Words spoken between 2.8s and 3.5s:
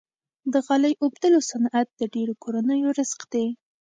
رزق دی۔